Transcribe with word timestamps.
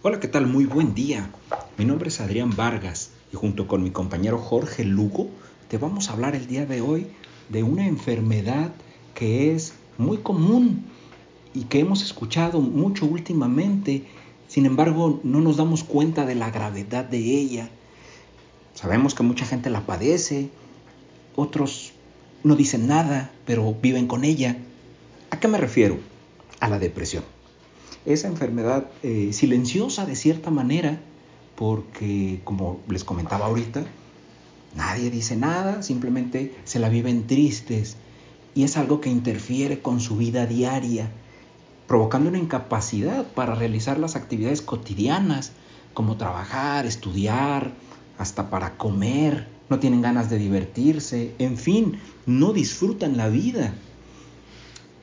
Hola, 0.00 0.20
¿qué 0.20 0.28
tal? 0.28 0.46
Muy 0.46 0.64
buen 0.64 0.94
día. 0.94 1.28
Mi 1.76 1.84
nombre 1.84 2.08
es 2.08 2.20
Adrián 2.20 2.54
Vargas 2.54 3.10
y 3.32 3.36
junto 3.36 3.66
con 3.66 3.82
mi 3.82 3.90
compañero 3.90 4.38
Jorge 4.38 4.84
Lugo 4.84 5.28
te 5.66 5.76
vamos 5.76 6.08
a 6.08 6.12
hablar 6.12 6.36
el 6.36 6.46
día 6.46 6.66
de 6.66 6.80
hoy 6.80 7.08
de 7.48 7.64
una 7.64 7.84
enfermedad 7.84 8.70
que 9.14 9.52
es 9.52 9.72
muy 9.96 10.18
común 10.18 10.84
y 11.52 11.64
que 11.64 11.80
hemos 11.80 12.02
escuchado 12.02 12.60
mucho 12.60 13.06
últimamente. 13.06 14.04
Sin 14.46 14.66
embargo, 14.66 15.18
no 15.24 15.40
nos 15.40 15.56
damos 15.56 15.82
cuenta 15.82 16.26
de 16.26 16.36
la 16.36 16.52
gravedad 16.52 17.04
de 17.04 17.18
ella. 17.18 17.68
Sabemos 18.74 19.16
que 19.16 19.24
mucha 19.24 19.46
gente 19.46 19.68
la 19.68 19.84
padece, 19.84 20.48
otros 21.34 21.90
no 22.44 22.54
dicen 22.54 22.86
nada, 22.86 23.32
pero 23.46 23.74
viven 23.74 24.06
con 24.06 24.22
ella. 24.22 24.58
¿A 25.30 25.40
qué 25.40 25.48
me 25.48 25.58
refiero? 25.58 25.98
A 26.60 26.68
la 26.68 26.78
depresión 26.78 27.24
esa 28.06 28.28
enfermedad 28.28 28.86
eh, 29.02 29.32
silenciosa 29.32 30.06
de 30.06 30.16
cierta 30.16 30.50
manera, 30.50 31.00
porque 31.56 32.40
como 32.44 32.80
les 32.88 33.04
comentaba 33.04 33.46
ahorita, 33.46 33.84
nadie 34.74 35.10
dice 35.10 35.36
nada, 35.36 35.82
simplemente 35.82 36.54
se 36.64 36.78
la 36.78 36.88
viven 36.88 37.26
tristes. 37.26 37.96
Y 38.54 38.64
es 38.64 38.76
algo 38.76 39.00
que 39.00 39.10
interfiere 39.10 39.80
con 39.80 40.00
su 40.00 40.16
vida 40.16 40.46
diaria, 40.46 41.10
provocando 41.86 42.28
una 42.28 42.38
incapacidad 42.38 43.26
para 43.26 43.54
realizar 43.54 43.98
las 43.98 44.16
actividades 44.16 44.62
cotidianas, 44.62 45.52
como 45.94 46.16
trabajar, 46.16 46.86
estudiar, 46.86 47.72
hasta 48.18 48.50
para 48.50 48.76
comer, 48.76 49.48
no 49.68 49.78
tienen 49.78 50.02
ganas 50.02 50.30
de 50.30 50.38
divertirse, 50.38 51.34
en 51.38 51.56
fin, 51.56 51.98
no 52.26 52.52
disfrutan 52.52 53.16
la 53.16 53.28
vida. 53.28 53.74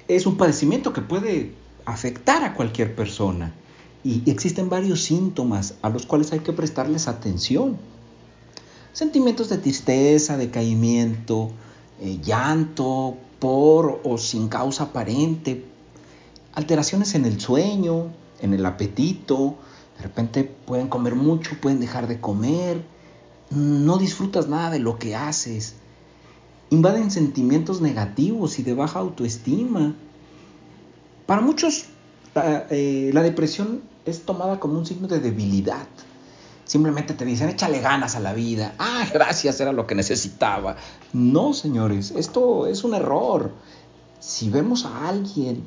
Es 0.07 0.25
un 0.25 0.37
padecimiento 0.37 0.93
que 0.93 1.01
puede 1.01 1.53
afectar 1.85 2.43
a 2.43 2.53
cualquier 2.53 2.95
persona. 2.95 3.53
Y 4.03 4.29
existen 4.29 4.69
varios 4.69 5.03
síntomas 5.03 5.75
a 5.81 5.89
los 5.89 6.05
cuales 6.05 6.31
hay 6.31 6.39
que 6.39 6.53
prestarles 6.53 7.07
atención. 7.07 7.77
Sentimientos 8.93 9.49
de 9.49 9.57
tristeza, 9.57 10.37
decaimiento, 10.37 11.51
eh, 11.99 12.19
llanto 12.23 13.17
por 13.39 14.01
o 14.03 14.17
sin 14.17 14.47
causa 14.47 14.85
aparente, 14.85 15.65
alteraciones 16.53 17.15
en 17.15 17.25
el 17.25 17.39
sueño, 17.39 18.07
en 18.39 18.53
el 18.53 18.65
apetito, 18.65 19.55
de 19.97 20.03
repente 20.03 20.43
pueden 20.43 20.87
comer 20.87 21.15
mucho, 21.15 21.51
pueden 21.61 21.79
dejar 21.79 22.07
de 22.07 22.19
comer, 22.19 22.83
no 23.49 23.97
disfrutas 23.97 24.47
nada 24.47 24.69
de 24.69 24.79
lo 24.79 24.97
que 24.97 25.15
haces, 25.15 25.75
invaden 26.69 27.11
sentimientos 27.11 27.81
negativos 27.81 28.59
y 28.59 28.63
de 28.63 28.73
baja 28.73 28.99
autoestima, 28.99 29.95
para 31.25 31.41
muchos 31.41 31.85
eh, 32.35 33.11
la, 33.13 33.23
depresión 33.23 33.81
es 34.05 34.25
tomada 34.25 34.59
como 34.59 34.77
un 34.77 34.85
signo 34.85 35.07
de 35.07 35.19
debilidad. 35.19 35.87
Simplemente 36.65 37.13
te 37.13 37.23
dicen, 37.23 37.49
échale 37.49 37.79
ganas 37.79 38.15
a 38.15 38.19
la 38.19 38.33
vida. 38.33 38.75
Ah, 38.77 39.05
gracias, 39.13 39.59
era 39.61 39.71
lo 39.71 39.87
que 39.87 39.95
necesitaba. 39.95 40.75
No, 41.13 41.53
señores, 41.53 42.11
esto 42.11 42.67
es 42.67 42.83
un 42.83 42.93
error. 42.93 43.51
Si 44.19 44.49
vemos 44.49 44.85
a 44.85 45.07
alguien 45.07 45.63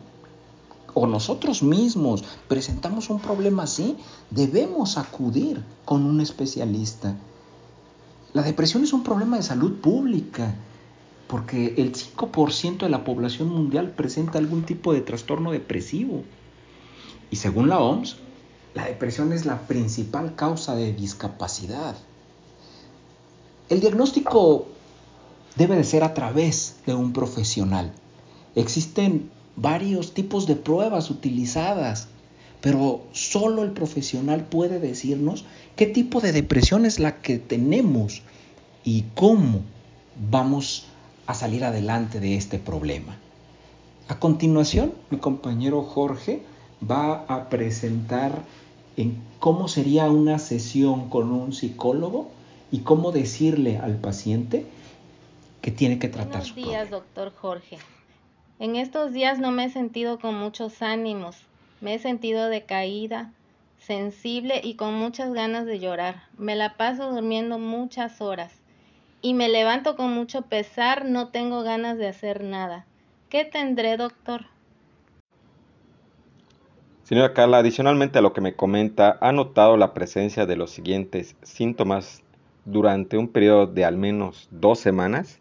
o 0.92 1.06
nosotros 1.06 1.62
mismos 1.62 2.24
presentamos 2.48 3.08
un 3.08 3.20
problema 3.20 3.62
así, 3.62 3.96
debemos 4.30 4.98
acudir 4.98 5.62
con 5.84 6.04
un 6.04 6.20
especialista. 6.20 7.14
La 8.34 8.42
depresión 8.42 8.82
es 8.82 8.92
un 8.92 9.02
problema 9.02 9.36
de 9.36 9.42
salud 9.42 9.80
pública 9.80 10.54
porque 11.28 11.74
el 11.76 11.92
5% 11.92 12.78
de 12.78 12.88
la 12.88 13.04
población 13.04 13.50
mundial 13.50 13.90
presenta 13.90 14.38
algún 14.38 14.64
tipo 14.64 14.92
de 14.92 15.02
trastorno 15.02 15.52
depresivo. 15.52 16.24
Y 17.30 17.36
según 17.36 17.68
la 17.68 17.78
OMS, 17.78 18.16
la 18.74 18.86
depresión 18.86 19.32
es 19.32 19.44
la 19.44 19.66
principal 19.66 20.34
causa 20.34 20.74
de 20.74 20.92
discapacidad. 20.92 21.96
El 23.68 23.80
diagnóstico 23.80 24.66
debe 25.56 25.76
de 25.76 25.84
ser 25.84 26.02
a 26.02 26.14
través 26.14 26.76
de 26.86 26.94
un 26.94 27.12
profesional. 27.12 27.92
Existen 28.54 29.30
varios 29.56 30.14
tipos 30.14 30.46
de 30.46 30.56
pruebas 30.56 31.10
utilizadas, 31.10 32.08
pero 32.62 33.02
solo 33.12 33.62
el 33.64 33.72
profesional 33.72 34.44
puede 34.44 34.80
decirnos 34.80 35.44
qué 35.76 35.86
tipo 35.86 36.20
de 36.20 36.32
depresión 36.32 36.86
es 36.86 36.98
la 36.98 37.20
que 37.20 37.38
tenemos 37.38 38.22
y 38.82 39.02
cómo 39.14 39.60
vamos 40.30 40.86
a 41.28 41.34
salir 41.34 41.62
adelante 41.62 42.20
de 42.20 42.36
este 42.36 42.58
problema. 42.58 43.18
A 44.08 44.18
continuación, 44.18 44.94
mi 45.10 45.18
compañero 45.18 45.82
Jorge 45.82 46.40
va 46.90 47.26
a 47.28 47.50
presentar 47.50 48.32
en 48.96 49.18
cómo 49.38 49.68
sería 49.68 50.10
una 50.10 50.38
sesión 50.38 51.10
con 51.10 51.30
un 51.30 51.52
psicólogo 51.52 52.30
y 52.72 52.78
cómo 52.78 53.12
decirle 53.12 53.76
al 53.76 53.96
paciente 53.96 54.64
que 55.60 55.70
tiene 55.70 55.98
que 55.98 56.08
tratar 56.08 56.40
Buenos 56.40 56.54
días, 56.54 56.90
doctor 56.90 57.34
Jorge. 57.38 57.76
En 58.58 58.76
estos 58.76 59.12
días 59.12 59.38
no 59.38 59.50
me 59.50 59.66
he 59.66 59.70
sentido 59.70 60.18
con 60.18 60.34
muchos 60.34 60.80
ánimos. 60.80 61.36
Me 61.82 61.92
he 61.92 61.98
sentido 61.98 62.48
decaída, 62.48 63.34
sensible 63.78 64.62
y 64.64 64.76
con 64.76 64.94
muchas 64.94 65.34
ganas 65.34 65.66
de 65.66 65.78
llorar. 65.78 66.22
Me 66.38 66.56
la 66.56 66.78
paso 66.78 67.12
durmiendo 67.12 67.58
muchas 67.58 68.22
horas 68.22 68.57
y 69.20 69.34
me 69.34 69.48
levanto 69.48 69.96
con 69.96 70.12
mucho 70.12 70.42
pesar, 70.42 71.04
no 71.04 71.28
tengo 71.28 71.62
ganas 71.62 71.98
de 71.98 72.08
hacer 72.08 72.44
nada. 72.44 72.86
¿Qué 73.28 73.44
tendré, 73.44 73.96
doctor? 73.96 74.46
Señora 77.02 77.32
Carla, 77.32 77.58
adicionalmente 77.58 78.18
a 78.18 78.22
lo 78.22 78.32
que 78.32 78.40
me 78.40 78.54
comenta, 78.54 79.18
¿ha 79.20 79.32
notado 79.32 79.76
la 79.76 79.94
presencia 79.94 80.44
de 80.44 80.56
los 80.56 80.70
siguientes 80.70 81.36
síntomas 81.42 82.22
durante 82.64 83.16
un 83.16 83.28
periodo 83.28 83.66
de 83.66 83.84
al 83.84 83.96
menos 83.96 84.48
dos 84.50 84.78
semanas? 84.78 85.40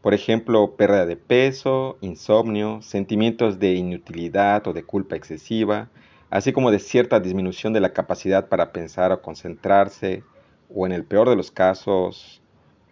Por 0.00 0.14
ejemplo, 0.14 0.76
pérdida 0.76 1.06
de 1.06 1.16
peso, 1.16 1.96
insomnio, 2.00 2.82
sentimientos 2.82 3.58
de 3.58 3.74
inutilidad 3.74 4.66
o 4.66 4.72
de 4.72 4.84
culpa 4.84 5.16
excesiva, 5.16 5.88
así 6.30 6.52
como 6.52 6.70
de 6.70 6.78
cierta 6.78 7.20
disminución 7.20 7.72
de 7.72 7.80
la 7.80 7.92
capacidad 7.92 8.48
para 8.48 8.72
pensar 8.72 9.12
o 9.12 9.22
concentrarse, 9.22 10.24
o 10.74 10.86
en 10.86 10.92
el 10.92 11.04
peor 11.04 11.28
de 11.28 11.36
los 11.36 11.50
casos, 11.50 12.41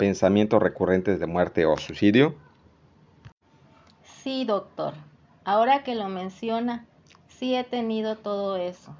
pensamientos 0.01 0.63
recurrentes 0.63 1.21
de 1.21 1.27
muerte 1.27 1.67
o 1.67 1.77
suicidio? 1.77 2.35
Sí, 4.23 4.47
doctor. 4.47 4.95
Ahora 5.45 5.83
que 5.83 5.95
lo 5.95 6.09
menciona, 6.09 6.87
sí 7.29 7.55
he 7.55 7.65
tenido 7.65 8.17
todo 8.17 8.57
eso. 8.57 8.97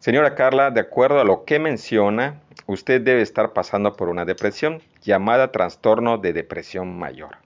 Señora 0.00 0.34
Carla, 0.34 0.72
de 0.72 0.80
acuerdo 0.80 1.20
a 1.20 1.24
lo 1.24 1.44
que 1.44 1.60
menciona, 1.60 2.40
usted 2.66 3.00
debe 3.00 3.22
estar 3.22 3.52
pasando 3.52 3.94
por 3.94 4.08
una 4.08 4.24
depresión 4.24 4.82
llamada 5.00 5.52
trastorno 5.52 6.18
de 6.18 6.32
depresión 6.32 6.98
mayor. 6.98 7.36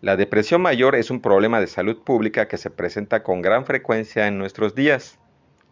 La 0.00 0.16
depresión 0.16 0.62
mayor 0.62 0.96
es 0.96 1.12
un 1.12 1.20
problema 1.20 1.60
de 1.60 1.68
salud 1.68 2.02
pública 2.02 2.48
que 2.48 2.58
se 2.58 2.70
presenta 2.70 3.22
con 3.22 3.40
gran 3.40 3.66
frecuencia 3.66 4.26
en 4.26 4.36
nuestros 4.36 4.74
días. 4.74 5.20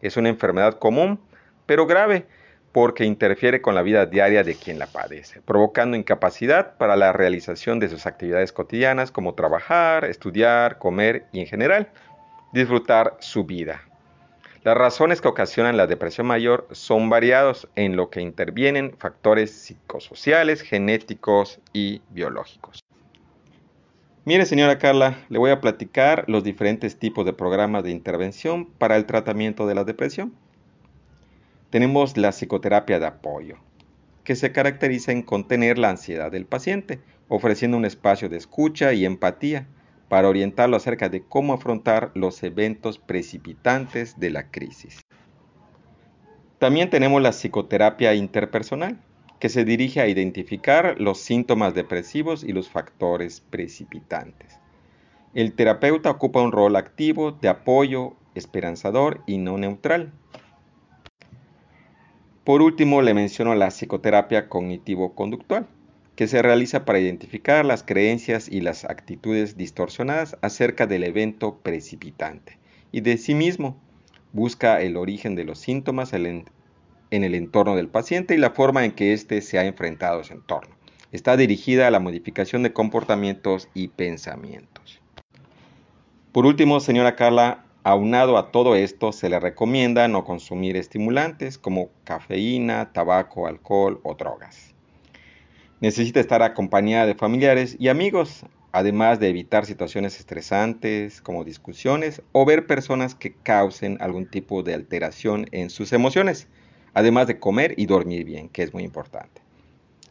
Es 0.02 0.16
una 0.16 0.28
enfermedad 0.28 0.78
común, 0.78 1.18
pero 1.66 1.88
grave, 1.88 2.28
porque 2.72 3.04
interfiere 3.04 3.60
con 3.60 3.74
la 3.74 3.82
vida 3.82 4.06
diaria 4.06 4.44
de 4.44 4.54
quien 4.54 4.78
la 4.78 4.86
padece, 4.86 5.42
provocando 5.42 5.96
incapacidad 5.96 6.76
para 6.76 6.96
la 6.96 7.12
realización 7.12 7.80
de 7.80 7.88
sus 7.88 8.06
actividades 8.06 8.52
cotidianas 8.52 9.10
como 9.10 9.34
trabajar, 9.34 10.04
estudiar, 10.04 10.78
comer 10.78 11.26
y 11.32 11.40
en 11.40 11.46
general 11.46 11.88
disfrutar 12.52 13.16
su 13.20 13.44
vida. 13.44 13.82
Las 14.62 14.76
razones 14.76 15.22
que 15.22 15.28
ocasionan 15.28 15.78
la 15.78 15.86
depresión 15.86 16.26
mayor 16.26 16.68
son 16.70 17.08
variados 17.08 17.66
en 17.76 17.96
lo 17.96 18.10
que 18.10 18.20
intervienen 18.20 18.94
factores 18.98 19.52
psicosociales, 19.52 20.60
genéticos 20.60 21.60
y 21.72 22.02
biológicos. 22.10 22.84
Mire, 24.26 24.44
señora 24.44 24.78
Carla, 24.78 25.16
le 25.30 25.38
voy 25.38 25.50
a 25.50 25.62
platicar 25.62 26.24
los 26.28 26.44
diferentes 26.44 26.98
tipos 26.98 27.24
de 27.24 27.32
programas 27.32 27.84
de 27.84 27.90
intervención 27.90 28.66
para 28.66 28.96
el 28.96 29.06
tratamiento 29.06 29.66
de 29.66 29.74
la 29.74 29.84
depresión. 29.84 30.34
Tenemos 31.70 32.16
la 32.16 32.30
psicoterapia 32.30 32.98
de 32.98 33.06
apoyo, 33.06 33.56
que 34.24 34.34
se 34.34 34.50
caracteriza 34.50 35.12
en 35.12 35.22
contener 35.22 35.78
la 35.78 35.90
ansiedad 35.90 36.32
del 36.32 36.44
paciente, 36.44 36.98
ofreciendo 37.28 37.76
un 37.76 37.84
espacio 37.84 38.28
de 38.28 38.36
escucha 38.36 38.92
y 38.92 39.04
empatía 39.04 39.68
para 40.08 40.28
orientarlo 40.28 40.76
acerca 40.76 41.08
de 41.08 41.22
cómo 41.22 41.52
afrontar 41.52 42.10
los 42.14 42.42
eventos 42.42 42.98
precipitantes 42.98 44.18
de 44.18 44.30
la 44.30 44.50
crisis. 44.50 45.00
También 46.58 46.90
tenemos 46.90 47.22
la 47.22 47.30
psicoterapia 47.30 48.14
interpersonal, 48.14 49.00
que 49.38 49.48
se 49.48 49.64
dirige 49.64 50.00
a 50.00 50.08
identificar 50.08 50.96
los 51.00 51.20
síntomas 51.20 51.74
depresivos 51.74 52.42
y 52.42 52.52
los 52.52 52.68
factores 52.68 53.40
precipitantes. 53.40 54.58
El 55.34 55.54
terapeuta 55.54 56.10
ocupa 56.10 56.42
un 56.42 56.50
rol 56.50 56.74
activo 56.74 57.30
de 57.30 57.48
apoyo, 57.48 58.16
esperanzador 58.34 59.22
y 59.26 59.38
no 59.38 59.56
neutral, 59.56 60.12
por 62.50 62.62
último, 62.62 63.00
le 63.00 63.14
menciono 63.14 63.54
la 63.54 63.68
psicoterapia 63.68 64.48
cognitivo-conductual, 64.48 65.68
que 66.16 66.26
se 66.26 66.42
realiza 66.42 66.84
para 66.84 66.98
identificar 66.98 67.64
las 67.64 67.84
creencias 67.84 68.48
y 68.48 68.60
las 68.60 68.84
actitudes 68.84 69.56
distorsionadas 69.56 70.36
acerca 70.42 70.88
del 70.88 71.04
evento 71.04 71.60
precipitante 71.62 72.58
y 72.90 73.02
de 73.02 73.18
sí 73.18 73.36
mismo, 73.36 73.80
Busca 74.32 74.82
el 74.82 74.96
origen 74.96 75.36
de 75.36 75.44
los 75.44 75.60
síntomas 75.60 76.12
en 76.12 76.44
el 77.12 77.34
entorno 77.36 77.76
del 77.76 77.86
paciente 77.86 78.34
y 78.34 78.38
la 78.38 78.50
forma 78.50 78.84
en 78.84 78.90
que 78.90 79.12
éste 79.12 79.42
se 79.42 79.60
ha 79.60 79.64
enfrentado 79.64 80.18
a 80.18 80.24
su 80.24 80.32
entorno. 80.32 80.74
Está 81.12 81.36
dirigida 81.36 81.86
a 81.86 81.92
la 81.92 82.00
modificación 82.00 82.64
de 82.64 82.72
comportamientos 82.72 83.68
y 83.74 83.86
pensamientos. 83.86 85.00
Por 86.32 86.46
último, 86.46 86.80
señora 86.80 87.14
Carla, 87.14 87.64
aunado 87.82 88.36
a 88.36 88.50
todo 88.50 88.74
esto, 88.74 89.12
se 89.12 89.28
le 89.28 89.40
recomienda 89.40 90.06
no 90.08 90.24
consumir 90.24 90.76
estimulantes 90.76 91.58
como 91.58 91.90
cafeína, 92.04 92.92
tabaco, 92.92 93.46
alcohol 93.46 94.00
o 94.02 94.14
drogas. 94.14 94.74
Necesita 95.80 96.20
estar 96.20 96.42
acompañada 96.42 97.06
de 97.06 97.14
familiares 97.14 97.76
y 97.78 97.88
amigos, 97.88 98.44
además 98.72 99.18
de 99.18 99.30
evitar 99.30 99.64
situaciones 99.64 100.18
estresantes 100.18 101.22
como 101.22 101.44
discusiones 101.44 102.22
o 102.32 102.44
ver 102.44 102.66
personas 102.66 103.14
que 103.14 103.32
causen 103.32 103.96
algún 104.00 104.26
tipo 104.26 104.62
de 104.62 104.74
alteración 104.74 105.46
en 105.52 105.70
sus 105.70 105.92
emociones, 105.92 106.48
además 106.92 107.26
de 107.26 107.38
comer 107.38 107.74
y 107.78 107.86
dormir 107.86 108.24
bien, 108.24 108.48
que 108.50 108.62
es 108.62 108.74
muy 108.74 108.82
importante. 108.82 109.40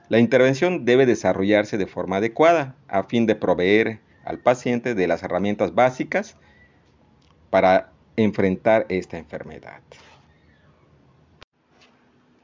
La 0.09 0.17
intervención 0.17 0.85
debe 0.85 1.05
desarrollarse 1.05 1.77
de 1.77 1.85
forma 1.85 2.17
adecuada 2.17 2.75
a 2.87 3.03
fin 3.03 3.27
de 3.27 3.35
proveer 3.35 3.99
al 4.25 4.39
paciente 4.39 4.95
de 4.95 5.07
las 5.07 5.21
herramientas 5.21 5.75
básicas 5.75 6.35
para 7.49 7.89
enfrentar 8.15 8.85
esta 8.89 9.17
enfermedad. 9.17 9.81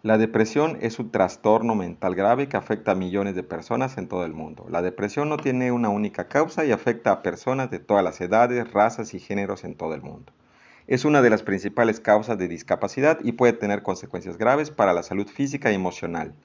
La 0.03 0.17
depresión 0.19 0.77
es 0.81 0.99
un 0.99 1.09
trastorno 1.09 1.73
mental 1.73 2.13
grave 2.13 2.47
que 2.47 2.57
afecta 2.57 2.91
a 2.91 2.95
millones 2.95 3.35
de 3.35 3.41
personas 3.41 3.97
en 3.97 4.07
todo 4.07 4.23
el 4.23 4.33
mundo. 4.33 4.67
La 4.69 4.83
depresión 4.83 5.29
no 5.29 5.37
tiene 5.37 5.71
una 5.71 5.89
única 5.89 6.27
causa 6.27 6.63
y 6.63 6.71
afecta 6.71 7.11
a 7.11 7.21
personas 7.23 7.71
de 7.71 7.79
todas 7.79 8.03
las 8.03 8.21
edades, 8.21 8.71
razas 8.71 9.15
y 9.15 9.19
géneros 9.19 9.63
en 9.63 9.75
todo 9.75 9.95
el 9.95 10.03
mundo. 10.03 10.31
Es 10.85 11.05
una 11.05 11.23
de 11.23 11.31
las 11.31 11.41
principales 11.41 11.99
causas 11.99 12.37
de 12.37 12.47
discapacidad 12.47 13.17
y 13.23 13.31
puede 13.31 13.53
tener 13.53 13.81
consecuencias 13.81 14.37
graves 14.37 14.69
para 14.69 14.93
la 14.93 15.01
salud 15.01 15.27
física 15.27 15.71
y 15.71 15.75
emocional 15.75 16.35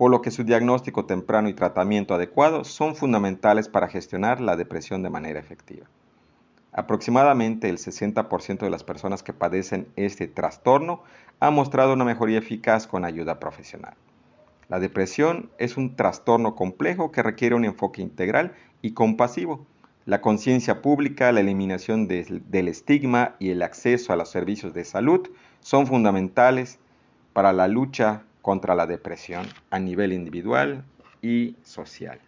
por 0.00 0.10
lo 0.10 0.22
que 0.22 0.30
su 0.30 0.44
diagnóstico 0.44 1.04
temprano 1.04 1.50
y 1.50 1.52
tratamiento 1.52 2.14
adecuado 2.14 2.64
son 2.64 2.96
fundamentales 2.96 3.68
para 3.68 3.86
gestionar 3.86 4.40
la 4.40 4.56
depresión 4.56 5.02
de 5.02 5.10
manera 5.10 5.38
efectiva. 5.38 5.88
Aproximadamente 6.72 7.68
el 7.68 7.78
60% 7.78 8.60
de 8.60 8.70
las 8.70 8.84
personas 8.84 9.22
que 9.22 9.32
padecen 9.32 9.88
este 9.96 10.28
trastorno 10.28 11.02
ha 11.40 11.50
mostrado 11.50 11.94
una 11.94 12.04
mejoría 12.04 12.38
eficaz 12.38 12.86
con 12.86 13.04
ayuda 13.04 13.40
profesional. 13.40 13.94
La 14.68 14.78
depresión 14.78 15.50
es 15.58 15.76
un 15.76 15.96
trastorno 15.96 16.54
complejo 16.54 17.10
que 17.10 17.24
requiere 17.24 17.56
un 17.56 17.64
enfoque 17.64 18.02
integral 18.02 18.52
y 18.82 18.92
compasivo. 18.92 19.66
La 20.06 20.20
conciencia 20.20 20.80
pública, 20.80 21.32
la 21.32 21.40
eliminación 21.40 22.06
del 22.06 22.68
estigma 22.68 23.34
y 23.40 23.50
el 23.50 23.62
acceso 23.62 24.12
a 24.12 24.16
los 24.16 24.30
servicios 24.30 24.72
de 24.72 24.84
salud 24.84 25.28
son 25.58 25.88
fundamentales 25.88 26.78
para 27.32 27.52
la 27.52 27.66
lucha 27.66 28.22
contra 28.42 28.76
la 28.76 28.86
depresión 28.86 29.46
a 29.70 29.80
nivel 29.80 30.12
individual 30.12 30.84
y 31.20 31.56
social. 31.62 32.20